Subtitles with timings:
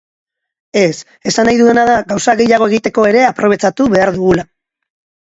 [0.83, 0.97] Ez,
[1.33, 4.53] esan nahi dudana da gauza gehiago egiteko ere aprobetxatu behar dugula.